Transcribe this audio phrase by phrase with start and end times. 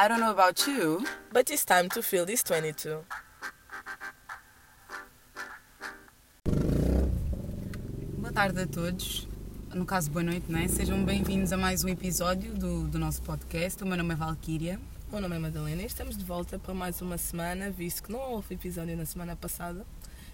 [0.00, 1.04] I don't know about you.
[1.32, 3.04] But it's time to feel this 22.
[8.16, 9.26] Boa tarde a todos.
[9.74, 10.68] No caso, boa noite, não é?
[10.68, 13.82] Sejam bem-vindos a mais um episódio do, do nosso podcast.
[13.82, 14.78] O meu nome é Valkyria.
[15.10, 18.20] Meu nome é Madalena e estamos de volta para mais uma semana, visto que não
[18.20, 19.84] houve episódio na semana passada,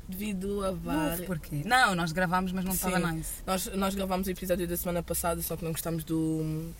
[0.06, 1.20] devido a Não várias.
[1.20, 1.62] houve porquê.
[1.64, 3.42] Não, nós gravámos, mas não estava nice.
[3.46, 6.70] Nós, nós gravámos o episódio da semana passada, só que não gostámos do,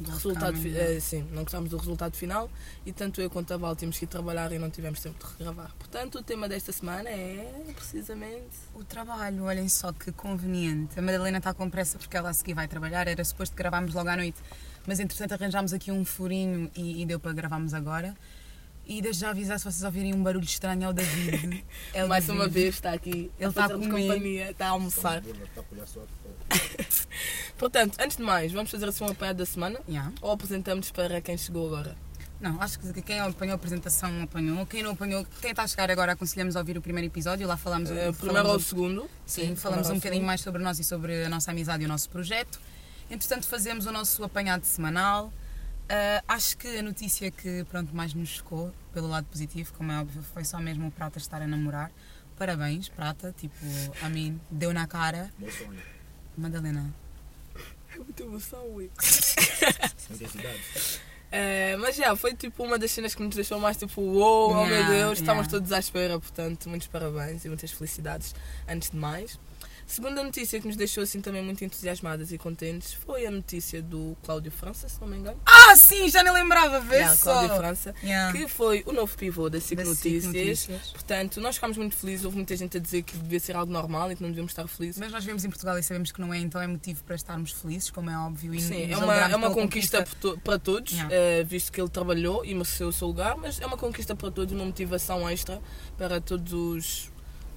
[0.00, 0.56] Do resultado.
[0.66, 2.50] eh, sim, não gostámos do resultado final
[2.86, 5.30] e tanto eu quanto a Val tínhamos que ir trabalhar e não tivemos tempo de
[5.32, 5.70] regravar.
[5.78, 8.56] Portanto, o tema desta semana é precisamente.
[8.74, 10.98] O trabalho, olhem só que conveniente.
[10.98, 13.06] A Madalena está com pressa porque ela a seguir vai trabalhar.
[13.06, 14.38] Era suposto gravarmos logo à noite.
[14.86, 18.16] Mas entretanto arranjámos aqui um furinho e, e deu para gravarmos agora.
[18.92, 21.64] E desde já avisar se vocês ouvirem um barulho estranho é o David.
[21.94, 22.42] É o mais David.
[22.42, 23.88] uma vez está aqui Ele a está a comer.
[23.88, 25.22] companhia, está a almoçar.
[27.56, 30.12] Portanto, antes de mais, vamos fazer assim um apanhado da semana Yeah.
[30.20, 31.96] ou apresentamos para quem chegou agora?
[32.40, 34.64] Não, acho que quem apanhou a apresentação apanhou.
[34.66, 37.46] Quem não apanhou, quem está a chegar agora, aconselhamos a ouvir o primeiro episódio.
[37.46, 39.10] Lá falamos, falamos primeiro um- ao segundo.
[39.26, 42.08] Sim, falamos um bocadinho mais sobre nós e sobre a nossa amizade e o nosso
[42.08, 42.58] projeto.
[43.10, 45.30] Entretanto, fazemos o nosso apanhado semanal.
[45.90, 50.00] Ah, acho que a notícia que pronto, mais nos chocou, pelo lado positivo, como é
[50.00, 51.90] óbvio, foi só mesmo o Prata estar a namorar.
[52.38, 53.34] Parabéns, Prata.
[53.36, 53.56] Tipo,
[54.00, 55.30] a mim, deu na cara.
[55.36, 55.82] Meu sonho.
[56.38, 56.94] Madalena.
[57.92, 58.80] É muita emoção.
[60.10, 60.60] Intensidade.
[61.32, 64.64] Eh, mas já, foi tipo uma das cenas que nos deixou mais tipo, uou, oh
[64.64, 65.50] meu Yeah, Deus, estávamos yeah.
[65.50, 68.34] todos à espera, portanto, muitos parabéns e muitas felicidades
[68.68, 69.38] antes de mais.
[69.90, 74.16] Segunda notícia que nos deixou assim também muito entusiasmadas e contentes foi a notícia do
[74.22, 75.36] Cláudio França, se não me engano.
[75.44, 77.32] Ah, sim, já nem lembrava, vê Yeah, só.
[77.32, 78.32] Cláudio França, Yeah.
[78.38, 80.24] que foi o novo pivô da SIC Notícias.
[80.26, 80.88] Notícias.
[80.92, 84.12] Portanto, nós ficámos muito felizes, houve muita gente a dizer que devia ser algo normal
[84.12, 85.00] e que não devíamos estar felizes.
[85.00, 87.50] Mas nós vivemos em Portugal e sabemos que não é, então é motivo para estarmos
[87.50, 88.54] felizes, como é óbvio.
[88.54, 91.12] E Sim, é uma, é uma conquista, to- para todos, Yeah.
[91.14, 94.30] eh, visto que ele trabalhou e mereceu o seu lugar, mas é uma conquista para
[94.30, 95.60] todos, uma motivação extra
[95.98, 97.10] para todos os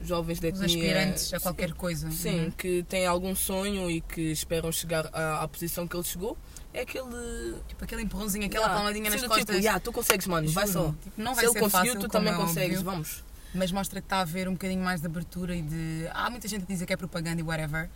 [0.05, 0.65] jovens da Os etnia.
[0.67, 2.09] aspirantes a qualquer coisa.
[2.11, 2.51] Sim, Uhum.
[2.51, 6.37] que têm algum sonho e que esperam chegar à, à posição que ele chegou.
[6.73, 7.55] É aquele.
[7.67, 9.39] Tipo aquele empurrãozinho, aquela Yeah, palmadinha nas costas.
[9.45, 10.87] Tipo, yeah, tu consegues, mano, vai só.
[11.03, 13.23] Tipo, não Se vai ele ser conseguiu, fácil, tu também é consegues, óbvio, vamos.
[13.53, 16.07] Mas mostra que está a haver um bocadinho mais de abertura e de.
[16.11, 17.89] Há muita gente a dizer que é propaganda e whatever.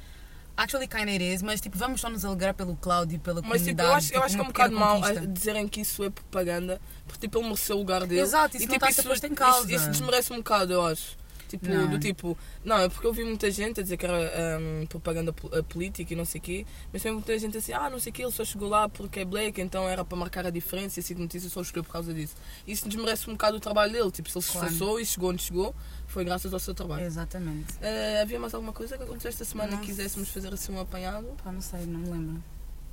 [0.56, 3.62] Actually, kinda it is, mas tipo, vamos só nos alegrar pelo Cláudio e pela Mas
[3.62, 3.90] tipo, comunidade.
[3.90, 5.22] eu acho, eu acho que é um bocado pequena mau conquista.
[5.22, 8.22] a- dizerem que isso é propaganda, porque tipo, ele mereceu o lugar dele.
[8.22, 9.68] Exato, isso e, não tipo, está a ser posto em causa.
[9.72, 11.16] Isso, isso desmerece um bocado, eu acho.
[11.48, 11.88] Tipo, Não.
[11.90, 15.34] do tipo, não, é porque eu vi muita gente a dizer que era hum, propaganda
[15.54, 18.12] eh, política e não sei o quê, mas também muita gente assim, ah, não sei
[18.12, 21.00] o quê, ele só chegou lá porque é black, então era para marcar a diferença
[21.00, 22.36] e assim notícia só escolheu por causa disso.
[22.68, 24.68] Isso desmerece um bocado o trabalho dele, tipo, se ele se Claro.
[24.68, 25.74] esforçou e chegou onde chegou,
[26.08, 27.04] foi graças ao seu trabalho.
[27.06, 27.76] Exatamente.
[27.82, 30.80] Eh, havia mais alguma coisa que aconteceu esta semana Não que quiséssemos fazer assim um
[30.80, 31.28] apanhado?
[31.44, 32.44] Pá, não sei, não me lembro.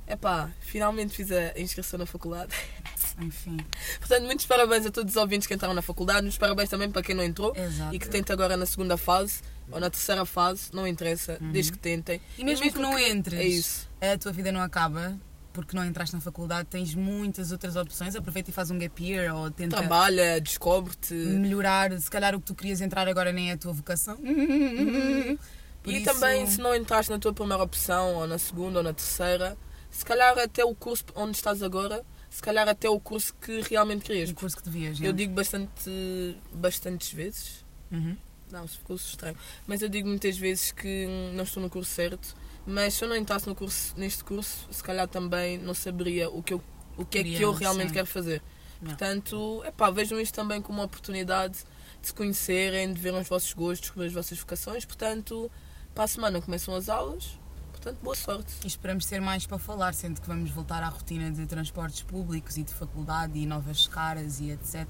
[0.07, 2.53] Epá, finalmente fiz a inscrição na faculdade.
[3.19, 3.57] Enfim.
[3.99, 7.01] Portanto, muitos parabéns a todos os ouvintes que entraram na faculdade, muitos parabéns também para
[7.01, 7.95] quem não entrou Exato.
[7.95, 9.39] e que tenta agora na segunda fase
[9.71, 11.51] ou na terceira fase, não interessa, Uhum.
[11.51, 12.21] desde que tentem.
[12.37, 13.89] E mesmo, que não entres, É isso.
[14.01, 15.17] a tua vida não acaba
[15.53, 18.13] porque não entraste na faculdade, tens muitas outras opções.
[18.15, 21.13] Aproveita e faz um gap year ou tenta Trabalha, descobre-te.
[21.13, 21.97] melhorar.
[21.99, 24.17] Se calhar o que tu querias entrar agora nem é a tua vocação.
[24.17, 28.83] Por e isso- também, se não entraste na tua primeira opção, ou na segunda, ou
[28.83, 29.57] na terceira,
[29.95, 34.03] se calhar até o curso onde estás agora, se calhar até o curso que realmente
[34.03, 34.29] querias.
[34.29, 34.99] o curso que devias.
[34.99, 38.17] Eu digo bastante, bastantes vezes, Uhum.
[38.51, 39.37] Não, ficou estranho.
[39.65, 42.35] Mas eu digo muitas vezes que não estou no curso certo.
[42.65, 46.41] Mas se eu não entrasse no curso, neste curso, se calhar também não saberia o
[46.43, 46.63] que, eu,
[46.97, 47.93] o que é que eu realmente sim.
[47.93, 48.41] quero fazer.
[48.81, 48.89] Yeah.
[48.89, 51.59] Portanto, epá, vejam isto também como uma oportunidade
[52.01, 54.83] de se conhecerem, de verem os vossos gostos, descobrir as vossas vocações.
[54.83, 55.49] Portanto,
[55.93, 57.39] para a semana começam as aulas.
[57.85, 58.51] Portanto, boa sorte.
[58.63, 62.57] E esperamos ter mais para falar, sendo que vamos voltar à rotina de transportes públicos
[62.57, 64.87] e de faculdade e novas caras e etc.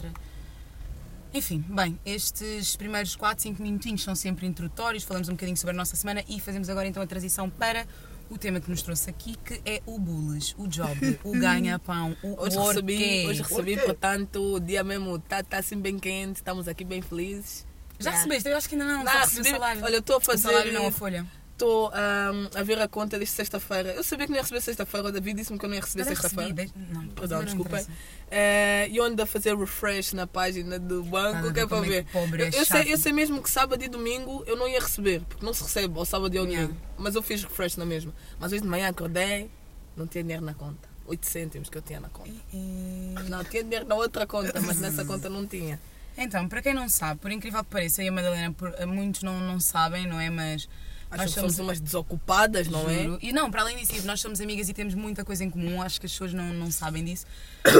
[1.33, 5.77] Enfim, bem, estes primeiros 4, 5 minutinhos são sempre introdutórios, falamos um bocadinho sobre a
[5.77, 7.85] nossa semana e fazemos agora então a transição para
[8.29, 12.41] o tema que nos trouxe aqui, que é o bullies, o job, o ganha-pão, o
[12.43, 12.75] Hoje work.
[12.81, 17.01] recebi, hoje recebi portanto, o dia mesmo está tá assim bem quente, estamos aqui bem
[17.01, 17.67] felizes.
[17.99, 18.17] Já Yeah.
[18.17, 18.49] recebeste?
[18.49, 20.43] Eu acho que ainda não, Não, recebi o olha, eu estou a O fazer.
[20.47, 21.25] salário não a folha.
[21.55, 23.93] Estou ahm, a ver a conta desde sexta-feira.
[23.93, 25.07] Eu sabia que não ia receber sexta-feira.
[25.07, 26.51] O David disse-me que eu não ia receber sexta-feira.
[26.53, 27.79] deixa- Não, Perdão, não desculpem.
[27.81, 27.91] interessa.
[28.29, 31.77] Eh, E ando a fazer refresh na página do banco, Nada a que é para
[31.85, 32.05] é ver.
[32.11, 35.21] pobre é Eu, sei, eu sei mesmo que sábado e domingo eu não ia receber,
[35.29, 36.75] porque não se recebe ao sábado e ao domingo.
[36.97, 38.13] Mas eu fiz refresh na mesma.
[38.37, 39.49] Mas hoje de manhã acordei,
[39.95, 40.89] não tinha dinheiro na conta.
[41.07, 42.31] 8 cêntimos que eu tinha na conta.
[42.51, 45.79] E- Não, tinha dinheiro na outra conta, mas nessa conta não tinha.
[46.17, 49.39] Então, para quem não sabe, por incrível que pareça, e a Madalena, por- muitos não,
[49.39, 50.29] não sabem, não é?
[50.29, 50.67] Mas
[51.11, 53.03] Acho nós que somos umas desocupadas, não é?
[53.03, 53.19] Juro.
[53.21, 55.99] E não, para além disso, nós somos amigas e temos muita coisa em comum, acho
[55.99, 57.25] que as pessoas não, não sabem disso.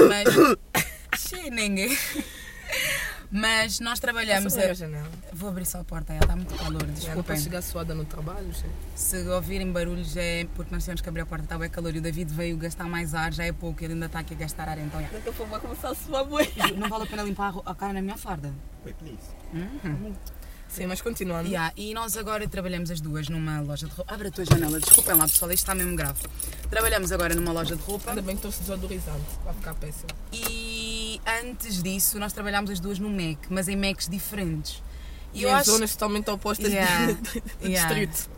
[0.08, 0.28] Mas
[1.18, 1.96] Che, ninguém.
[3.30, 4.56] Mas nós trabalhamos.
[4.56, 4.74] É a A...
[4.74, 5.08] janela.
[5.32, 6.86] Vou abrir só a porta, já está muito calor.
[6.86, 7.22] Não Desculpem.
[7.24, 8.68] posso chegar suada no trabalho, gente.
[8.94, 11.98] Se ouvirem barulhos é porque nós temos que abrir a porta, está bem calor e
[11.98, 14.68] o David veio gastar mais ar, já é pouco, ele ainda está aqui a gastar
[14.68, 15.08] ar, então já.
[15.08, 16.48] Daqui a pouco vai começar a suar boi.
[16.76, 18.52] Não vale a pena limpar a cara na minha farda.
[18.84, 19.18] Wait, please.
[20.68, 21.48] Sim, mas continuando.
[21.48, 24.12] Yeah, e nós agora trabalhamos as duas numa loja de roupa.
[24.12, 26.20] Abre a tua janela, desculpem lá pessoal, isto está mesmo grave.
[26.68, 29.24] Trabalhamos agora numa loja de roupa Ainda bem que trouxe desodorizante.
[29.44, 30.08] Vai ficar péssimo.
[30.32, 34.82] e antes disso nós trabalhámos as duas no Mac, mas em Macs diferentes.
[35.32, 35.70] E, E eu em acho.
[35.70, 37.12] zonas totalmente opostas Yeah.
[37.62, 37.94] de Yeah.
[37.94, 38.30] distrito.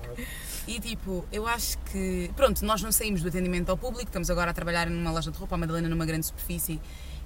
[0.68, 2.30] E tipo, eu acho que.
[2.36, 5.38] Pronto, nós não saímos do atendimento ao público, estamos agora a trabalhar numa loja de
[5.38, 6.78] roupa, a Madalena numa grande superfície.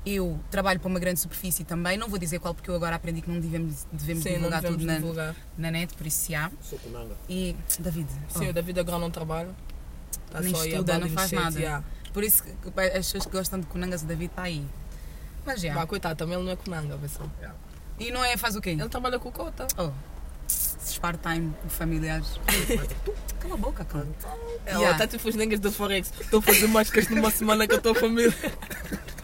[0.04, 3.20] Eu trabalho para uma grande superfície também, não vou dizer qual porque eu agora aprendi
[3.22, 5.37] que não devemos, devemos Sim, não divulgar devemos tudo na, divulgar.
[5.56, 6.50] na net, por isso se há.
[7.28, 9.50] E, David, Sim, oh, o David agora não trabalha.
[10.31, 11.58] Tá Nem estuda, não faz nada.
[11.58, 11.84] yeah.
[12.12, 12.50] por isso que
[12.81, 14.66] as pessoas que gostam de Kunangas, o David está aí.
[15.46, 15.75] Mas já.
[15.75, 17.31] Vá, coitado, também ele não é Kunanga, pessoal.
[17.99, 18.70] E não é, faz o quê?
[18.70, 19.66] Ele trabalha com o Cota.
[19.78, 19.90] Oh,
[21.00, 22.40] part-time familiares.
[23.40, 24.06] Cala a boca, cara.
[24.66, 24.93] Ela Yeah.
[24.93, 26.12] está tipo os nengas da Forex.
[26.20, 26.66] Estou a fazer
[27.00, 28.32] isto numa semana com a tua família.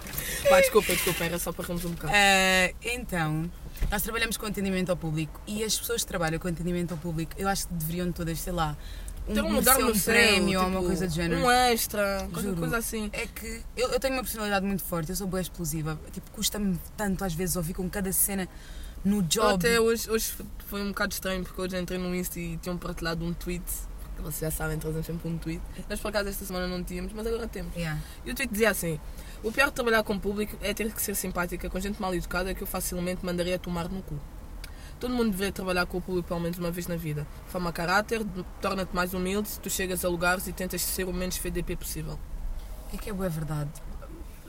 [0.48, 2.12] Vá, desculpa, desculpa, era só para rirmos um bocado.
[2.14, 3.50] Ah, então,
[3.90, 7.32] nós trabalhamos com atendimento ao público e as pessoas que trabalham com atendimento ao público,
[7.38, 8.76] eu acho que deveriam todas, sei lá,
[9.28, 11.40] um, Ter um lugar merecer no um céu, prémio ou tipo, uma coisa do género.
[11.42, 12.56] Um extra, qualquer Juro.
[12.56, 13.10] coisa assim.
[13.12, 16.00] É que eu, eu tenho uma personalidade muito forte, eu sou boa explosiva.
[16.12, 18.48] Tipo, custa-me tanto às vezes ouvir com cada cena
[19.04, 19.54] no job.
[19.54, 20.32] até hoje, hoje
[20.66, 23.62] foi um bocado estranho porque hoje entrei no Insta e tinham partilhado um tweet.
[24.22, 25.62] Vocês já sabem, trazem sempre um tweet.
[25.88, 27.74] Nós por acaso esta semana não tínhamos, mas agora temos.
[27.74, 28.00] Yeah.
[28.24, 29.00] E o tweet dizia assim:
[29.42, 32.14] O pior de trabalhar com o público é ter que ser simpática com gente mal
[32.14, 34.18] educada que eu facilmente mandaria tomar no cu.
[34.98, 37.26] Todo mundo deveria trabalhar com o público pelo menos uma vez na vida.
[37.46, 38.26] Forma caráter,
[38.60, 42.18] torna-te mais humilde, tu chegas a lugares e tentas ser o menos FDP possível.
[42.92, 43.70] É que é boa verdade.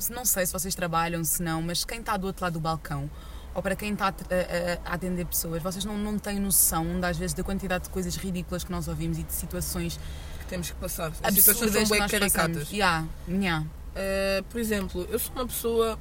[0.10, 3.10] Não sei se vocês trabalham, se não, mas quem está do outro lado do balcão,
[3.56, 7.18] ou para quem está a, a- a atender pessoas, vocês não, não têm noção, às
[7.18, 10.00] vezes, da quantidade de coisas ridículas que nós ouvimos e de situações
[10.40, 11.12] Que temos que passar.
[11.24, 12.72] As situações são que bem caricatas.
[12.72, 13.66] Yeah, yeah.
[13.90, 16.00] Uh, por exemplo, eu sou uma pessoa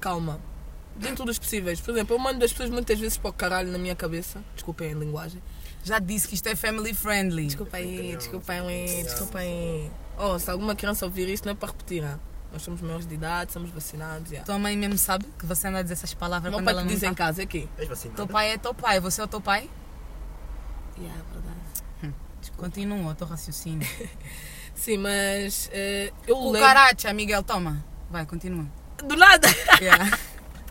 [0.00, 0.40] calma,
[0.96, 1.80] dentro dos possíveis.
[1.80, 4.42] Por exemplo, eu mando as pessoas muitas vezes para o caralho na minha cabeça.
[4.54, 5.42] Desculpem a linguagem.
[5.84, 7.46] Já disse que isto é family friendly.
[7.46, 9.90] Desculpem, desculpem, desculpem.
[10.18, 12.04] Oh, se alguma criança ouvir isto, não é para repetir.
[12.04, 12.18] ah.
[12.52, 14.30] Nós somos maiores de idade, somos vacinados.
[14.30, 14.44] Yeah.
[14.44, 16.82] Tua mãe mesmo sabe que você anda a dizer essas palavras meu quando pai ela
[16.82, 17.24] te não diz em está.
[17.24, 17.68] casa, é aqui.
[17.78, 18.16] És vacinado?
[18.16, 19.70] Teu pai é teu pai, você é o teu pai?
[20.98, 22.14] Yeah, verdade.
[22.56, 23.88] Continua o teu raciocínio.
[24.74, 26.64] Sim, mas uh, eu O levo...
[26.64, 27.84] caracha, Miguel, toma.
[28.10, 28.66] Vai, continua.
[29.04, 29.48] Do nada!
[29.80, 30.18] Yeah.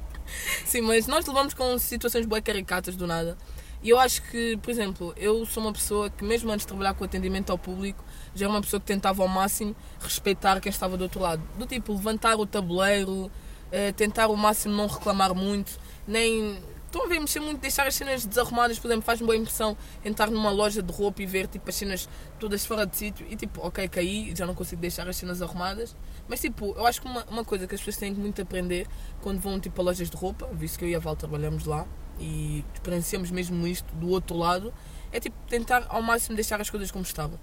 [0.65, 3.37] Sim, mas nós levamos com situações bem caricatas do nada.
[3.83, 6.93] E eu acho que, por exemplo, eu sou uma pessoa que, mesmo antes de trabalhar
[6.93, 8.03] com atendimento ao público,
[8.35, 11.41] já era uma pessoa que tentava ao máximo respeitar quem estava do outro lado.
[11.57, 13.31] Do tipo, levantar o tabuleiro,
[13.71, 16.61] eh, tentar ao máximo não reclamar muito, nem.
[16.85, 20.29] Estão a ver, mexer muito, deixar as cenas desarrumadas, por exemplo, faz-me boa impressão entrar
[20.29, 23.65] numa loja de roupa e ver tipo, as cenas todas fora de sítio e tipo,
[23.65, 25.95] ok, caí, já não consigo deixar as cenas arrumadas.
[26.27, 28.87] Mas tipo, eu acho que uma, uma coisa que as pessoas têm que muito aprender
[29.21, 31.87] quando vão tipo, a lojas de roupa, visto que eu e a Val trabalhamos lá
[32.21, 34.73] e experienciamos mesmo isto do outro lado,
[35.11, 37.39] é tipo tentar ao máximo deixar as coisas como estavam.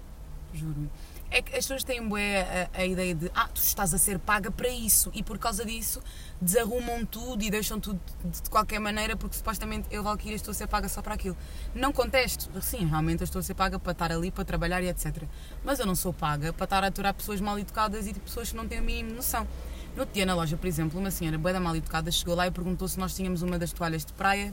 [0.53, 0.89] Juro.
[1.31, 4.17] É que as pessoas têm bué a, a ideia de ah, tu estás a ser
[4.17, 6.01] paga para isso e por causa disso
[6.41, 10.55] desarrumam tudo e deixam tudo de, de qualquer maneira porque supostamente eu, Valkyria, estou a
[10.55, 11.37] ser paga só para aquilo.
[11.75, 14.89] Não contesto, sim, realmente eu estou a ser paga para estar ali, para trabalhar e
[14.89, 15.23] etc.
[15.63, 18.49] Mas eu não sou paga para estar a aturar pessoas mal educadas e de pessoas
[18.49, 19.47] que não têm a mínima noção.
[19.93, 22.47] No outro dia na loja, por exemplo, uma senhora bué da mal educada chegou lá
[22.47, 24.51] e perguntou se nós tínhamos uma das toalhas de praia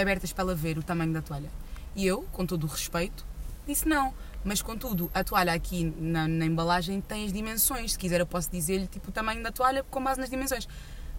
[0.00, 1.50] abertas para ela ver o tamanho da toalha.
[1.94, 3.24] E eu, com todo o respeito,
[3.66, 4.14] disse não.
[4.44, 7.92] Mas contudo, a toalha aqui na, na embalagem tem as dimensões.
[7.92, 10.66] Se quiser, eu posso dizer-lhe tipo, o tamanho da toalha com base nas dimensões.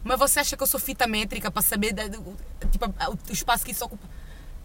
[0.03, 2.35] Mas você acha que eu sou fita métrica para saber da- do-
[2.69, 4.05] tipo, o espaço que isso ocupa?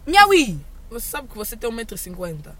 [0.05, 0.59] Miaui!
[0.89, 2.51] Você sabe que você tem 1,50m.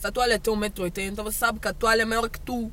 [0.00, 2.72] Se a toalha tem 1,80m, você sabe que a toalha é maior que tu.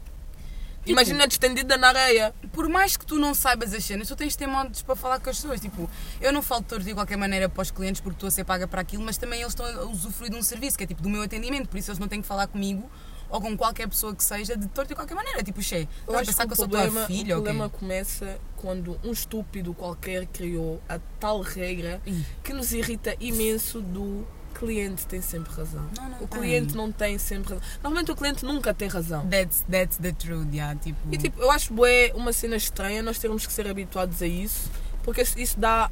[0.86, 2.34] Imagina estendida na areia.
[2.54, 5.20] Por mais que tu não saibas as cenas, tu tens de ter modos para falar
[5.20, 5.60] com as pessoas.
[5.60, 5.89] Tipo,
[6.22, 8.44] eu não falo de torto de qualquer maneira para os clientes porque estou a ser
[8.44, 11.01] paga para aquilo, mas também eles estão a usufruir de um serviço que é tipo
[11.01, 12.89] do meu atendimento, por isso eles não têm que falar comigo
[13.30, 15.44] ou com qualquer pessoa que seja de torto de qualquer maneira.
[15.44, 17.70] Tipo, che, Eu acho pensar que que, o eu sou problema, tua filha o problema
[17.70, 22.24] começa quando um estúpido qualquer criou a tal regra Ih.
[22.44, 24.25] que nos irrita imenso do
[24.57, 25.85] cliente tem sempre razão.
[25.97, 26.39] Não, não o tem.
[26.39, 27.67] cliente não tem sempre razão.
[27.83, 29.27] Normalmente o cliente nunca tem razão.
[29.27, 30.97] That's, that's the truth, yeah, tipo...
[31.12, 34.71] E tipo, eu acho bué uma cena estranha nós termos que ser habituados a isso,
[35.03, 35.91] porque isso dá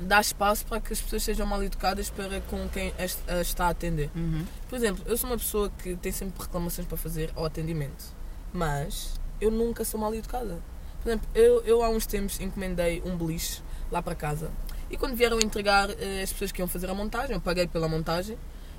[0.00, 2.92] dá espaço para que as pessoas sejam mal educadas para com quem
[3.40, 4.10] está a atender.
[4.14, 4.46] Uhum.
[4.68, 8.04] Por exemplo, eu sou uma pessoa que tem sempre reclamações para fazer ao atendimento,
[8.52, 10.58] mas eu nunca sou mal educada.
[11.02, 14.50] Por exemplo, eu, eu há uns tempos encomendei um beliche lá para casa.
[14.90, 17.88] E quando vieram entregar eh, as pessoas que iam fazer a montagem, eu paguei pela
[17.88, 18.36] montagem,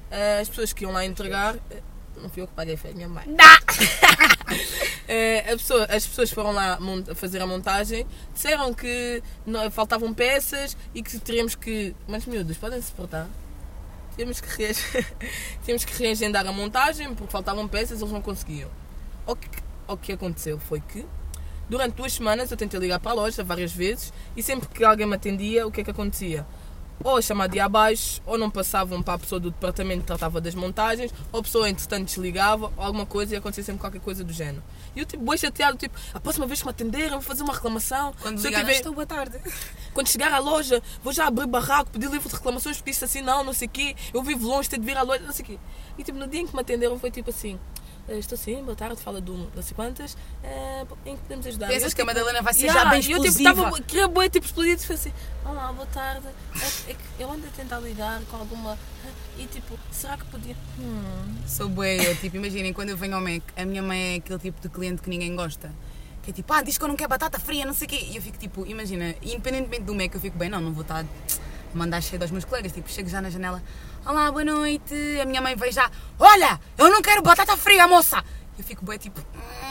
[0.09, 1.81] eh, as pessoas que iam lá entregar, eh,
[2.21, 3.25] não fui eu que paguei, foi a minha mãe.
[5.51, 6.77] A pessoa- as pessoas foram lá
[7.15, 9.21] fazer a montagem, disseram que
[9.71, 11.93] faltavam peças e que teríamos que.
[12.07, 13.27] Mas miúdos, podem se portar?
[14.15, 14.47] Tínhamos que,
[15.65, 18.69] tínhamos que reagendar a montagem porque faltavam peças eles não conseguiam.
[19.25, 19.49] O que,
[19.87, 21.05] o que aconteceu foi que
[21.71, 25.07] durante duas semanas eu tentei ligar para a loja várias vezes e sempre que alguém
[25.07, 26.45] me atendia, o que é que acontecia?
[27.01, 30.39] Ou a chamada ia abaixo, ou não passavam para a pessoa do departamento que tratava
[30.41, 34.21] das montagens, ou a pessoa entretanto desligava, ou alguma coisa e acontecia sempre qualquer coisa
[34.23, 34.61] do género.
[34.95, 37.53] E eu tipo, boi chateado, tipo, a próxima vez que me atenderem, vou fazer uma
[37.53, 38.13] reclamação.
[38.21, 39.39] Quando Se ligar, tiver- estou boa tarde.
[39.95, 43.21] quando chegar à loja, vou já abrir barraco, pedir livro de reclamações, porque isto assim
[43.21, 43.95] não, não sei o quê.
[44.13, 45.59] Eu vivo longe, tenho de vir à loja, não sei o quê.
[45.97, 47.57] E tipo, no dia em que me atenderam foi tipo assim.
[48.07, 50.17] "Eh, Estou sim, boa tarde, fala do não sei quantas.
[50.43, 51.67] eh, em que podemos ajudar?
[51.67, 53.63] Pensas Eu, que a tipo, Madalena vai ser yeah, já bem e eu tipo, explosiva?
[53.63, 55.13] tava, queria boa, tipo, explodir, tipo assim,
[55.45, 56.27] olá, boa tarde.
[56.27, 58.77] É, é que eu ando a tentar ligar com alguma.
[59.37, 60.55] E tipo, será que podia.
[60.79, 61.35] Hum.
[61.47, 61.87] Sou boa,
[62.19, 65.01] tipo, imaginem, quando eu venho ao Mac, a minha mãe é aquele tipo de cliente
[65.01, 65.71] que ninguém gosta.
[66.23, 68.07] Que é tipo, ah, diz que eu não quero batata fria, não sei o quê.
[68.11, 71.03] E eu fico tipo, imagina, independentemente do Mac, eu fico bem, não, não vou estar
[71.73, 72.71] mandar cheio aos meus colegas.
[72.71, 73.61] Tipo, chego já na janela,
[74.05, 74.93] olá, boa noite.
[75.21, 78.23] A minha mãe vem já, olha, eu não quero batata fria, moça.
[78.57, 79.70] Eu fico bem tipo, "Hum",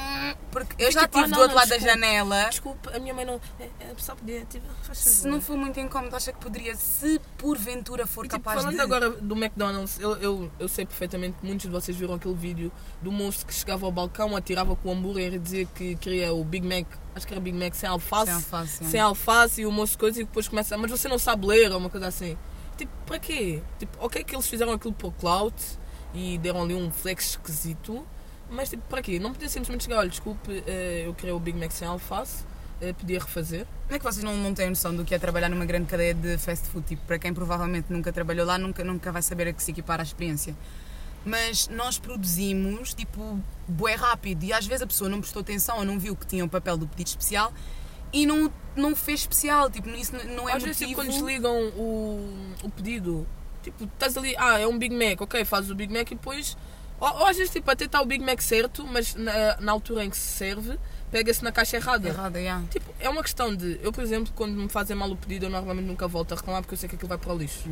[0.50, 2.00] porque eu já tipo, estive "Ah, do outro não, lado da desculpa.
[2.00, 2.44] janela.
[2.50, 3.40] Desculpa, a minha mãe não.
[3.58, 8.06] É, é, só podia, tipo, Se não for muito incómodo, acha que poderia, se porventura
[8.06, 8.80] for E, tipo, capaz falando de.
[8.82, 12.72] agora do McDonald's, eu, eu, eu sei perfeitamente que muitos de vocês viram aquele vídeo
[13.00, 16.42] do moço que chegava ao balcão, atirava com o hambúrguer e dizia que queria o
[16.44, 18.86] Big Mac, acho que era Big Mac sem alface, Sem alface, é.
[18.86, 21.78] sem alface e o moço coisa e depois começa, mas você não sabe ler ou
[21.78, 22.36] uma coisa assim.
[22.76, 23.62] Tipo, para quê?
[23.78, 25.54] Tipo, ok que eles fizeram aquilo por clout
[26.14, 28.04] e deram ali um flex esquisito,
[28.50, 29.18] mas tipo, para quê?
[29.18, 32.44] Não podia simplesmente chegar, olha, desculpe, eh, eu queria o Big Mac sem alface,
[32.80, 33.66] eh, podia refazer.
[33.84, 36.14] Como é que vocês não, não têm noção do que é trabalhar numa grande cadeia
[36.14, 36.86] de fast food?
[36.86, 40.00] Tipo, para quem provavelmente nunca trabalhou lá, nunca, nunca vai saber a que se equipar
[40.00, 40.54] à experiência.
[41.24, 43.38] Mas nós produzimos, tipo,
[43.68, 46.44] bué rápido e às vezes a pessoa não prestou atenção ou não viu que tinha
[46.44, 47.52] o papel do pedido especial
[48.12, 49.70] e não, não fez especial.
[49.70, 51.02] Tipo, isso não- é Às vezes, tipo, motivo...
[51.02, 53.26] quando desligam o, o pedido,
[53.62, 56.56] tipo, estás ali, ah, é um Big Mac, ok, fazes o Big Mac e depois.
[57.00, 60.04] Ou, ou às vezes, tipo, até está o Big Mac certo, mas na, na altura
[60.04, 60.78] em que se serve,
[61.10, 62.08] pega-se na caixa errada.
[62.08, 62.64] Errada, yeah.
[62.70, 63.78] Tipo, é uma questão de.
[63.82, 66.62] Eu, por exemplo, quando me fazem mal o pedido, eu normalmente nunca volto a reclamar
[66.62, 67.68] porque eu sei que aquilo vai para o lixo.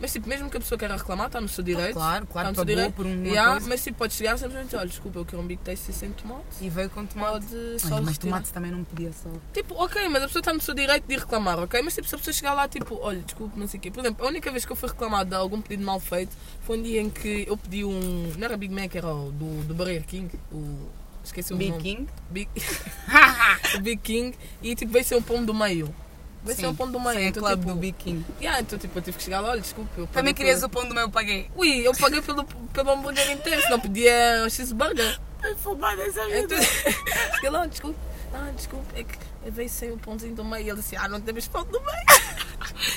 [0.00, 1.88] Mas, tipo, mesmo que a pessoa queira reclamar, está no seu direito.
[1.88, 2.02] Uhum.
[2.02, 2.94] Claro, claro, está no seu direito.
[2.94, 3.68] por uma Yeah, coisa.
[3.68, 6.44] Mas, tipo, pode chegar simplesmente, olha, desculpa, eu quero um Big Tasty sem tomate.
[6.60, 7.46] E veio com tomate.
[7.46, 8.18] Pode só mas retirar.
[8.36, 9.28] tomate também não podia só.
[9.52, 11.80] Tipo, ok, mas a pessoa está no seu direito de ir reclamar, ok?
[11.82, 13.90] Mas tipo, se a pessoa chegar lá, tipo, olha, desculpe, não sei o quê.
[13.90, 16.78] Por exemplo, a única vez que eu fui reclamar de algum pedido mal feito foi
[16.78, 18.32] um dia em que eu pedi um.
[18.36, 20.30] Não era Big Mac, era o do, do Burger King.
[20.52, 20.88] O.
[21.30, 21.82] Esqueci o Big nome.
[21.82, 22.08] King.
[22.28, 22.50] Big,
[23.76, 24.36] o Big King.
[24.60, 25.94] E tipo, veio ser um pão do meio.
[26.42, 27.20] Veio ser um pão do meio.
[27.20, 28.24] Sim, então, club tipo, do Big King.
[28.40, 29.90] yeah, então, tipo, eu tive que chegar lá, olha, desculpe.
[29.96, 31.48] Eu Também querias o pão do meu, eu paguei.
[31.54, 35.20] Ui, eu paguei pelo, pelo hambúrguer inteiro, senão pedia um cheeseburger.
[35.58, 36.58] Fumada essa Então,
[37.36, 37.98] cheguei lá, desculpe.
[38.34, 39.18] Ah, desculpe, é que
[39.50, 40.66] veio sem o pãozinho do meio.
[40.66, 42.04] E ele disse, ah, não temos pão do meio.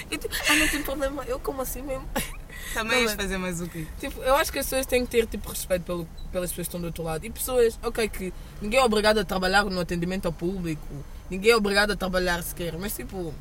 [0.09, 2.07] E tipo, ah, não tem problema, eu como assim mesmo.
[2.73, 3.85] Também ias mas- fazer mais o quê?
[3.99, 6.69] Tipo, eu acho que as pessoas têm que ter tipo, respeito pelo, pelas pessoas que
[6.69, 7.25] estão do outro lado.
[7.25, 10.87] E pessoas, ok, que ninguém é obrigado a trabalhar no atendimento ao público,
[11.29, 13.33] ninguém é obrigado a trabalhar sequer, mas tipo,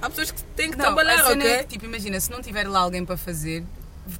[0.00, 1.50] há pessoas que têm que Não, trabalhar, cena ok?
[1.52, 3.64] é que, tipo, imagina, se não tiver lá alguém para fazer,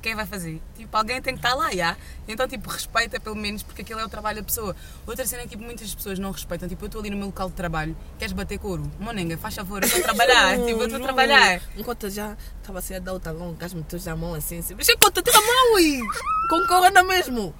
[0.00, 0.60] quem vai fazer?
[0.76, 1.96] Tipo, alguém tem que estar lá, já.
[2.26, 4.74] Então, tipo, respeita pelo menos, porque aquele é o trabalho da pessoa.
[5.06, 6.68] Outra cena é que tipo, muitas pessoas não respeitam.
[6.68, 8.90] Tipo, eu estou ali no meu local de trabalho, queres bater couro?
[8.98, 10.56] Monenga, faz favor, eu estou a trabalhar.
[10.56, 11.60] tipo, eu estou a trabalhar.
[11.76, 14.58] Enquanto eu já estava assim a dar o talão, o gajo meteu a mão assim,
[14.58, 14.74] assim.
[14.74, 16.00] Mas enquanto tira a mão, ui!
[16.48, 17.54] Com corona mesmo!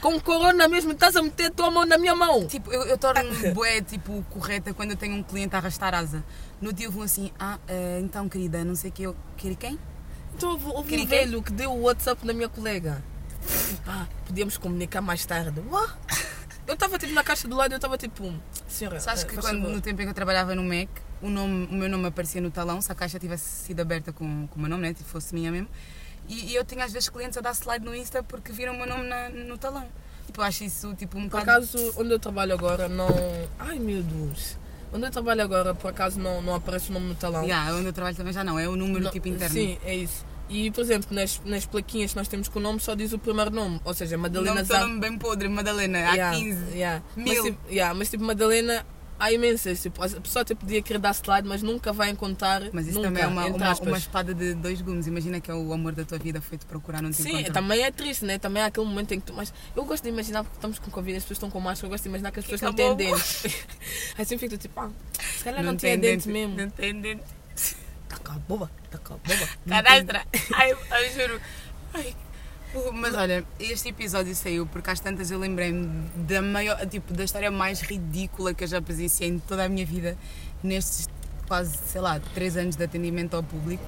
[0.00, 2.46] Com corona mesmo, estás a meter a tua mão na minha mão!
[2.46, 6.24] Tipo, eu, eu torno-me bué, tipo, correta quando eu tenho um cliente a arrastar asa.
[6.60, 9.16] No dia eu vou assim, ah, eh, então, querida, não sei o que eu...
[9.36, 9.78] Querer quem?
[10.42, 13.02] Houve um Queria- velho que deu o WhatsApp da minha colega.
[13.86, 15.60] Ah, podíamos comunicar mais tarde.
[15.68, 15.92] What?
[16.66, 18.32] Eu estava tipo na caixa do lado e eu estava tipo,
[18.68, 19.00] senhora.
[19.00, 20.88] Sabes eh, que quando, favor." no tempo em que eu trabalhava no Mac,
[21.20, 24.46] o, nome, o meu nome aparecia no talão, se a caixa tivesse sido aberta com,
[24.46, 24.94] com o meu nome, né?
[24.94, 25.68] Tipo, fosse minha mesmo.
[26.28, 28.76] E, e eu tinha às vezes clientes a dar slide no Insta porque viram o
[28.76, 29.86] meu nome na- no talão.
[30.26, 31.50] Tipo, acho isso tipo um Por bocado.
[31.66, 33.08] acaso, onde eu trabalho agora não.
[33.58, 34.56] Ai meu Deus!
[34.92, 37.44] Onde eu trabalho agora, por acaso, não, não aparece o nome no talão.
[37.44, 39.54] Yeah, onde eu trabalho também já não, é o número Não, tipo interno.
[39.54, 40.24] Sim, é isso.
[40.50, 43.18] E, por exemplo, nas, nas plaquinhas que nós temos com o nome só diz o
[43.18, 43.80] primeiro nome.
[43.84, 44.80] Ou seja, Madalena Zá.
[44.80, 46.76] nome bem podre, Madalena, há Yeah, 15.
[46.76, 47.02] yeah.
[47.16, 47.26] mil.
[47.26, 48.86] Mas, tipo, yeah, mas tipo, Madalena
[49.22, 49.80] há imensas.
[49.80, 52.62] Tipo, a pessoa até podia querer dar slide, mas nunca vai encontrar.
[52.72, 55.06] Mas isso nunca, também é uma, uma, uma espada de dois gumes.
[55.06, 57.90] Imagina que é o amor da tua vida foi-te procurar, não te Sim, também é
[57.90, 58.38] triste, né?
[58.38, 59.34] Também há aquele momento em que tu.
[59.34, 61.90] Mas eu gosto de imaginar, porque estamos com Covid, as pessoas estão com máscara, eu
[61.90, 63.44] gosto de imaginar que as pessoas não têm dentes.
[64.18, 66.56] Aí sempre fico tipo, ah, se calhar não, Não tinha tem dentes dente, mesmo.
[66.56, 67.22] Não tem dente.
[68.08, 69.48] Tá cá, boba, tá cá, boba.
[69.68, 70.26] Cadastra.
[70.54, 71.40] Ai, eu juro.
[71.94, 72.14] Ai.
[72.94, 77.50] Mas olha, este episódio saiu porque às tantas eu lembrei-me da maior, tipo, da história
[77.50, 80.16] mais ridícula que eu já presenciei em toda a minha vida
[80.62, 81.08] nestes
[81.46, 83.84] quase, sei lá, 3 anos de atendimento ao público.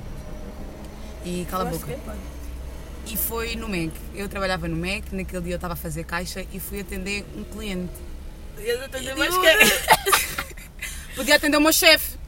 [1.24, 1.86] E cala a boca.
[1.86, 1.98] que é,
[3.06, 3.92] E foi no MEC.
[4.14, 7.44] Eu trabalhava no MEC, naquele dia eu estava a fazer caixa e fui atender um
[7.44, 7.92] cliente.
[8.58, 11.14] Eu Eu mais digo, que.
[11.16, 12.18] Podia atender o meu chefe.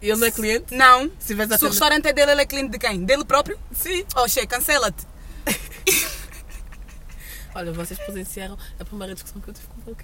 [0.00, 0.74] Ele não é cliente?
[0.74, 1.10] Não.
[1.18, 3.04] Se Se o atender- restaurante é dele, ele é cliente de quem?
[3.04, 3.58] Dele próprio?
[3.72, 4.04] Sim.
[4.16, 5.09] Oh, chefe, cancela-te.
[7.54, 9.96] Olha, vocês presenciaram a primeira discussão que eu tive com o.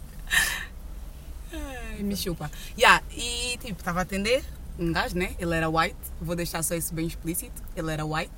[1.53, 2.50] Ai, me chupa.
[2.76, 4.45] Yeah, e tipo, estava a atender
[4.79, 5.35] um gajo, né?
[5.38, 5.97] Ele era white.
[6.21, 7.62] Vou deixar só isso bem explícito.
[7.75, 8.33] Ele era white.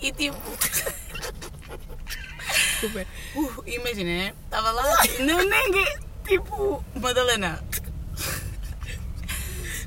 [0.00, 0.36] E tipo,
[2.80, 3.06] Desculpa.
[3.36, 4.34] uh, imagina, né?
[4.44, 5.98] Estava lá, não ninguém.
[6.26, 7.62] Tipo, Madalena.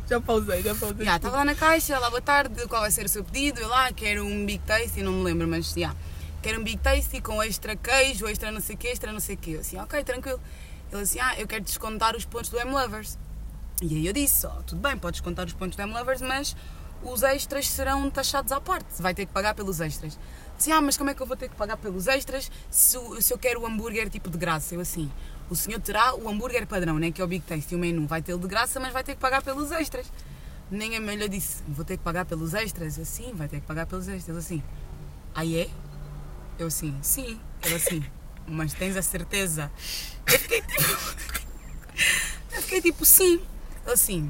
[0.07, 0.99] Já pausei, já pausei.
[0.99, 3.61] Yeah, estava lá na caixa, lá boa tarde, qual vai ser o seu pedido?
[3.61, 5.97] Eu lá, quero um Big Tasty, não me lembro, mas yeah.
[6.43, 9.35] Quero um Big Tasty com extra queijo, extra não sei o quê, extra não sei
[9.35, 9.51] o quê.
[9.51, 10.41] Eu assim, ok, tranquilo.
[10.91, 13.17] Ele assim, ah, eu quero descontar os pontos do M-Lovers.
[13.81, 16.53] E aí eu disse, ó, tudo bem, podes descontar os pontos do M-Lovers, mas
[17.01, 19.01] os extras serão taxados à parte.
[19.01, 20.19] Vai ter que pagar pelos extras.
[20.57, 23.33] Disse, ah, mas como é que eu vou ter que pagar pelos extras se, se
[23.33, 24.75] eu quero o hambúrguer tipo de graça?
[24.75, 25.09] Eu assim,
[25.49, 28.05] o senhor terá o hambúrguer padrão, né, que é o Big Tasty, o menu.
[28.05, 30.11] Vai tê-lo de graça, mas vai ter que pagar pelos extras.
[30.69, 32.97] Nem a melhor disse, vou ter que pagar pelos extras?
[32.97, 34.35] Eu, sim, vai ter que pagar pelos extras.
[34.35, 34.61] Assim,
[35.33, 35.69] aí é?
[36.57, 37.39] Eu assim, sim.
[37.63, 38.03] Ele assim,
[38.47, 39.71] mas tens a certeza?
[40.25, 40.83] Eu fiquei tipo,
[42.55, 43.41] eu fiquei tipo, sim.
[43.83, 44.29] Ele assim,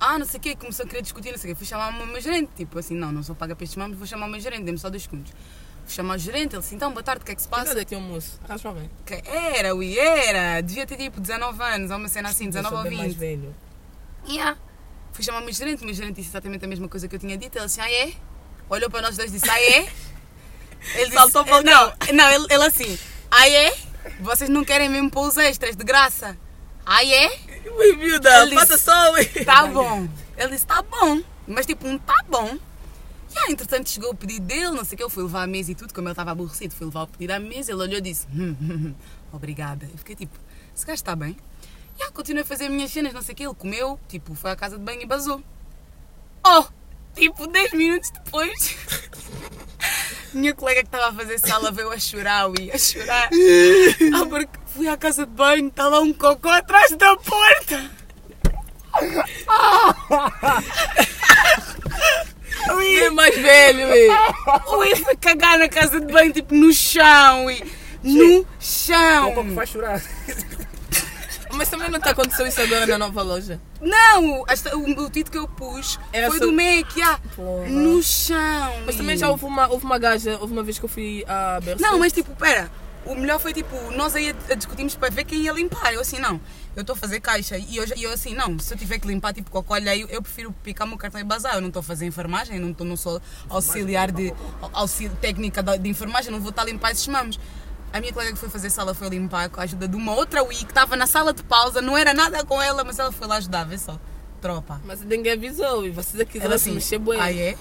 [0.00, 1.58] ah, não sei o quê, começou a querer discutir, não sei o quê.
[1.58, 4.06] Fui chamar o meu gerente, tipo assim, não, não sou paga para estes mamos, vou
[4.06, 5.32] chamar o meu gerente, dê-me só dois segundos.
[5.84, 7.66] Fui chamar o gerente, ele assim, então, boa tarde, o que é que se passa?
[7.66, 8.40] Cadê aqui o moço?
[8.48, 8.90] Raspa bem.
[9.06, 12.80] Que era, ui, era, devia ter tipo 19 anos, ou uma cena assim, 19 ou
[12.80, 13.20] Eu sou bem mais 20.
[13.20, 13.54] velho.
[14.28, 14.58] Yeah.
[15.12, 17.18] Fui chamar o meu gerente, o meu gerente disse exatamente a mesma coisa que eu
[17.18, 17.56] tinha dito.
[17.56, 18.12] Ele disse, ah é?
[18.68, 19.92] Olhou para nós dois e disse, ah é?
[20.94, 22.98] Ele Saltou para o não, não ele, ele assim,
[23.30, 23.74] ah é?
[24.20, 26.36] Vocês não querem mesmo pôr os extras de graça?
[26.84, 27.38] Ah é?
[27.96, 29.12] Miúda, passa só.
[29.44, 30.08] Tá bom.
[30.36, 31.22] Ele disse, tá bom.
[31.46, 32.58] Mas tipo, um tá bom.
[33.34, 35.46] E ah, entretanto chegou o pedido dele, não sei o que, eu fui levar a
[35.46, 37.98] mesa e tudo, como ele estava aborrecido, fui levar o pedido à mesa, ele olhou
[37.98, 38.94] e disse, hum, hum, hum,
[39.32, 39.88] obrigada.
[39.90, 40.38] Eu fiquei tipo,
[40.74, 41.36] esse gajo está bem.
[41.98, 44.34] E ah, continuei a fazer as minhas cenas, não sei o que, ele comeu, tipo,
[44.34, 45.42] foi à casa de banho e basou.
[46.44, 46.64] Oh!
[47.14, 48.76] Tipo, 10 minutos depois,
[50.34, 53.28] minha colega que estava a fazer sala veio a chorar, ui, a chorar.
[54.14, 57.90] Ah, porque fui à casa de banho, está lá um cocô atrás da porta.
[62.76, 64.08] Ui, Bem mais velho, ui.
[64.78, 67.60] ui, fui cagar na casa de banho, tipo, no chão, ui.
[68.04, 69.32] No chão.
[69.32, 70.00] Como faz chorar?
[71.62, 73.60] Mas também não está acontecendo isso agora na nova loja.
[73.80, 77.68] Não, esta- o, o título que eu pus Era foi só- do MEC, ah, Porra.
[77.68, 78.72] no chão.
[78.84, 81.60] Mas também já houve uma, houve uma gaja, houve uma vez que eu fui à
[81.60, 81.80] Berço.
[81.80, 82.68] Não, mas tipo, pera,
[83.06, 85.94] o melhor foi tipo, nós aí a, a discutimos para ver quem ia limpar.
[85.94, 86.40] Eu assim, não,
[86.74, 89.06] eu estou a fazer caixa e eu, e eu assim, não, se eu tiver que
[89.06, 91.54] limpar tipo cocô alheio, eu prefiro picar meu cartão e bazar.
[91.54, 94.34] Eu não estou a fazer enfermagem, não, tô, não sou auxiliar de
[94.72, 97.38] auxílio, técnica de, de enfermagem, não vou estar a limpar esses mamos.
[97.92, 100.42] A minha colega que foi fazer sala foi limpar com a ajuda de uma outra
[100.42, 103.26] Wii que estava na sala de pausa, não era nada com ela, mas ela foi
[103.26, 103.98] lá ajudar, vê só.
[104.40, 104.80] Tropa.
[104.84, 107.18] Mas ninguém avisou e vocês aqui Ela assim, se mexer bué.
[107.20, 107.56] ah é?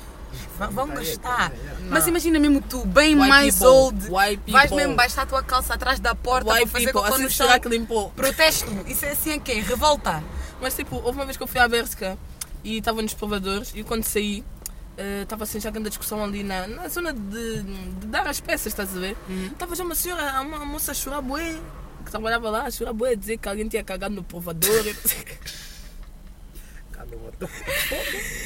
[0.71, 1.51] Vão gastar.
[1.81, 1.89] Não.
[1.89, 4.77] Mas imagina mesmo tu, bem White mais people, old, white vais people.
[4.77, 7.47] mesmo baixar a tua calça atrás da porta White para fazer cocô assim no chão.
[7.47, 8.09] será que limpou?
[8.11, 8.71] Protesto.
[8.87, 9.55] Isso é assim a quê?
[9.59, 10.23] Revolta.
[10.61, 12.17] Mas tipo, houve uma vez que eu fui à Berska
[12.63, 14.43] e estava nos provadores e quando saí
[14.97, 18.67] eh, estava assim já grande discussão ali na, na zona de, de dar as peças,
[18.67, 19.15] estás a ver?
[19.51, 21.59] Estava já uma senhora, uma moça a chorar bué,
[22.05, 24.83] que trabalhava lá, a chorar bué, a dizer que alguém tinha cagado no provador.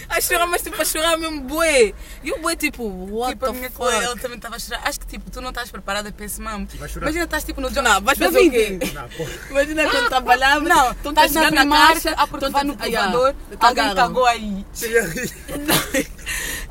[0.09, 1.93] a chorar, mas tipo, a chorar mesmo bué.
[2.23, 3.77] E o bué tipo, what tipo, a minha fuck?
[3.77, 4.81] colega, ela também estava a chorar.
[4.87, 6.67] Acho que tipo, tu não estás preparada para esse mamo.
[6.73, 7.81] Imagina, estás tipo no job.
[7.81, 8.79] Não, vais fazer o quê?
[8.93, 9.09] Não.
[9.49, 13.95] Imagina quando trabalhava, Não, estás na primarca, ah, porque estão vai no ah, provador, alguém
[13.95, 14.65] cagou aí.
[14.73, 16.05] A.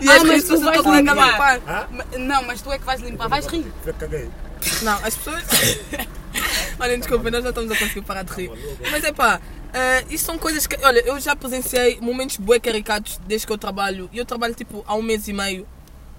[0.00, 1.61] E ah, as pessoas estão a limpar.
[2.18, 3.28] Não, mas tu é que vais limpar.
[3.28, 3.66] Vais rir.
[3.98, 4.30] Caguei.
[4.83, 5.44] Não, as pessoas.
[6.80, 8.50] olha, desculpa, nós já estamos a conseguir parar de rir.
[8.90, 9.40] Mas é pá,
[9.75, 10.77] eh, isso são coisas que.
[10.85, 14.09] Olha, eu já presenciei momentos bué caricatos desde que eu trabalho.
[14.13, 15.67] E eu trabalho tipo há um mês e meio.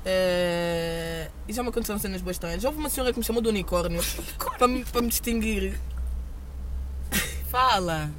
[0.06, 2.62] eh, e já me aconteceram cenas boas estranhas.
[2.62, 4.02] Já houve uma senhora que me chamou de unicórnio
[4.58, 5.80] para me, para me distinguir.
[7.50, 8.12] Fala.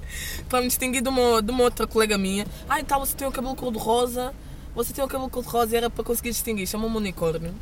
[0.48, 2.46] Para me distinguir de uma, de uma outra colega minha.
[2.68, 4.34] Ah, então você tem o cabelo cor-de-rosa.
[4.74, 6.66] Você tem o cabelo cor-de-rosa e era para conseguir distinguir.
[6.66, 7.54] Chama-me unicórnio.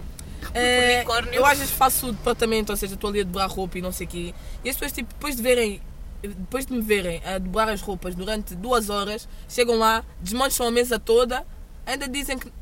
[0.53, 1.33] É, Unicórnio.
[1.33, 3.91] eu às vezes faço o departamento, ou seja, estou ali a dobrar roupa e não
[3.93, 4.35] sei o quê.
[4.63, 5.81] E as pessoas, tipo, depois de verem,
[6.29, 10.71] depois de me verem a dobrar as roupas durante duas horas, chegam lá, desmancham a
[10.71, 11.45] mesa toda,
[11.87, 12.53] ainda dizem que.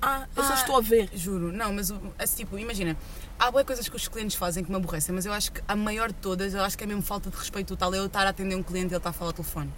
[0.00, 0.56] Ah, eu só Ah.
[0.56, 1.08] estou a ver.
[1.14, 2.96] Juro, não, mas o- assim, tipo, imagina,
[3.38, 5.76] há boas coisas que os clientes fazem que me aborrecem, mas eu acho que a
[5.76, 7.94] maior de todas, eu acho que é mesmo falta de respeito total.
[7.94, 9.70] é Eu estar a atender um cliente e ele está a falar ao telefone.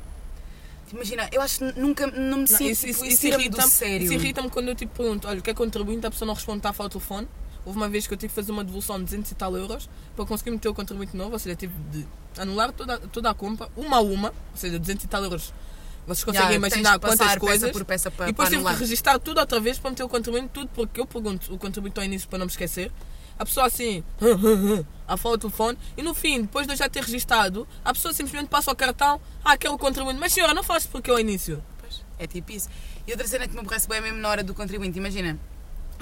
[0.93, 3.69] Imagina, eu acho que nunca não me Não, sinto isso, tipo, isso, isso, isso irrita-me
[3.71, 4.05] sério.
[4.05, 6.07] Isso irrita-me quando eu tipo, pergunto: olha, quer contribuinte?
[6.07, 7.27] A pessoa não responde, está a falar ao telefone.
[7.65, 9.89] Houve uma vez que eu tive que fazer uma devolução de 200 e tal euros
[10.15, 12.07] para conseguir meter o contribuinte novo, ou seja, tive de
[12.39, 15.53] anular toda, toda a compra, uma a uma, ou seja, 200 e tal euros.
[16.07, 17.71] Vocês conseguem Já, imaginar quantas coisas.
[17.71, 20.09] Peça por peça para, e depois tive que registrar tudo outra vez para meter o
[20.09, 22.93] contribuinte, tudo porque eu pergunto o contribuinte ao início para não me esquecer.
[23.39, 24.05] A pessoa assim,
[25.09, 28.13] a falar ao telefone, e no fim, depois de eu já ter registado, a pessoa
[28.13, 31.63] simplesmente passa o cartão, ah, quero o contribuinte, mas senhora, não faz porque ao início.
[31.81, 32.69] Pois, É tipo isso.
[33.07, 34.99] E outra cena que me aborrece bem é mesmo na hora do contribuinte.
[34.99, 35.39] Imagina,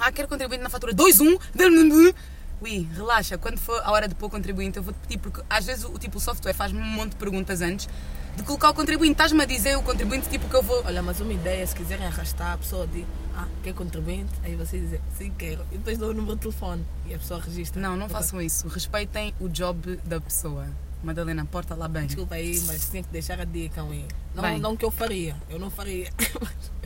[0.03, 2.13] ah, quero contribuinte na fatura 2-1.
[2.61, 5.65] Ui, relaxa, quando for a hora de pôr o contribuinte, eu vou-te pedir, porque às
[5.65, 7.89] vezes o, tipo, o software faz-me um monte de perguntas antes
[8.35, 9.13] de colocar o contribuinte.
[9.13, 10.83] Estás-me a dizer o contribuinte tipo que eu vou.
[10.85, 14.31] Olha, mas uma ideia, se quiserem arrastar, a pessoa diz, ah, quer contribuinte?
[14.43, 15.65] Aí você diz, sim, quero.
[15.71, 17.81] E depois dou o número de telefone e a pessoa registra.
[17.81, 18.67] Não, não façam isso.
[18.67, 20.67] Respeitem o job da pessoa.
[21.03, 22.05] Madalena, porta lá bem.
[22.07, 24.05] Desculpa aí, mas tinha que deixar a dica, aí.
[24.33, 24.59] Não, Bem.
[24.59, 26.09] não que eu faria, eu não faria.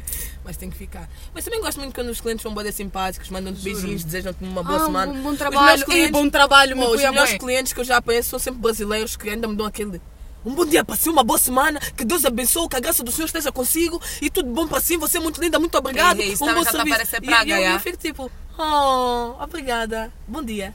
[0.48, 1.10] mas tem que ficar.
[1.34, 4.82] Mas também gosto muito quando os clientes são boas simpáticos, mandam-te beijinhos, desejam-te uma boa
[4.82, 5.12] ah, semana.
[5.12, 5.66] um bom trabalho.
[5.68, 7.38] meus Ei, clientes- bom trabalho, meu os melhores bué.
[7.38, 10.02] clientes que eu já conheço são sempre brasileiros que ainda me dão aquele.
[10.46, 13.12] Um bom dia para si, uma boa semana, que Deus abençoe, que a graça do
[13.12, 16.22] Senhor esteja consigo e tudo bom para si, você é muito linda, muito obrigado.
[16.22, 16.96] É isso, um também bom tá serviço.
[16.96, 20.74] parecer E- praga, e eu, eu fico tipo, oh, obrigada, bom dia.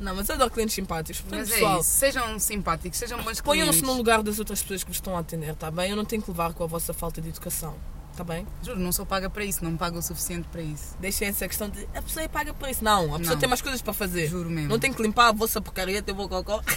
[0.00, 1.20] Não, mas eu adoro clientes simpáticos.
[1.20, 1.90] Portanto, Mas é pessoal, isso.
[1.90, 3.42] Sejam simpáticos, sejam bons clientes.
[3.42, 5.90] ponham-se no lugar das outras pessoas que vos estão a atender, tá bem?
[5.90, 7.76] Eu não tenho que levar com a vossa falta de educação,
[8.16, 8.46] tá bem?
[8.62, 10.96] Juro, não sou paga para isso, não me paga o suficiente para isso.
[11.00, 12.82] Deixem essa questão de a pessoa é paga por isso.
[12.84, 13.40] Não, a pessoa Não.
[13.40, 14.28] tem mais coisas para fazer.
[14.28, 14.68] Juro mesmo.
[14.68, 16.62] Não tem que limpar a vossa porcaria, teu cocó.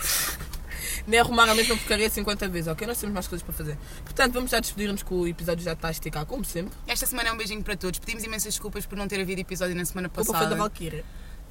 [1.08, 2.88] Nem arrumar a mesma porcaria 50 vezes, ok?
[2.88, 3.78] Nós temos mais coisas para fazer.
[4.04, 6.74] Portanto, vamos já despedir-nos que o episódio já está a esticar, como sempre.
[6.88, 8.00] Esta semana é um beijinho para todos.
[8.00, 10.56] Pedimos imensas desculpas por não ter havido episódio na semana A culpa foi da passada.
[10.56, 11.04] Valkyria.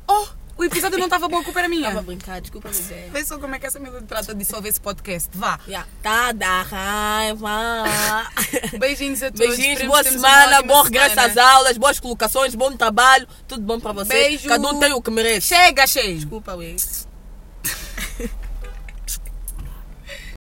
[0.09, 1.89] Oh, o episódio não estava bom, a culpa era minha.
[1.89, 3.09] Estava a brincar, desculpa, mas é.
[3.13, 5.31] Vê só como é que essa miúda trata de dissolver esse podcast.
[5.33, 5.59] Vá.
[5.67, 5.89] Yeah.
[6.03, 7.85] Tá da raiva.
[8.79, 9.41] Beijinhos a todos.
[9.41, 13.93] Beijinhos, Esperemos boa semana, bom regresso às aulas, boas colocações, bom trabalho, tudo bom para
[13.93, 14.29] vocês.
[14.29, 14.49] Beijo.
[14.49, 15.49] Cada um tem o que merece.
[15.49, 16.17] Chega, cheio.
[16.17, 17.07] Desculpa, Luiz.